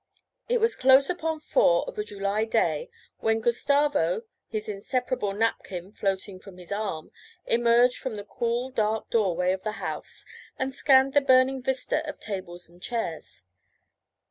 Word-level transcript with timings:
It 0.49 0.59
was 0.59 0.75
close 0.75 1.11
upon 1.11 1.41
four 1.41 1.87
of 1.87 1.99
a 1.99 2.03
July 2.03 2.43
day, 2.43 2.89
when 3.19 3.39
Gustavo, 3.39 4.23
his 4.47 4.67
inseparable 4.67 5.31
napkin 5.33 5.91
floating 5.91 6.39
from 6.39 6.57
his 6.57 6.71
arm, 6.71 7.11
emerged 7.45 7.97
from 7.97 8.15
the 8.15 8.23
cool 8.25 8.71
dark 8.71 9.11
doorway 9.11 9.51
of 9.51 9.61
the 9.61 9.73
house 9.73 10.25
and 10.57 10.73
scanned 10.73 11.13
the 11.13 11.21
burning 11.21 11.61
vista 11.61 12.03
of 12.09 12.19
tables 12.19 12.67
and 12.67 12.81
chairs. 12.81 13.43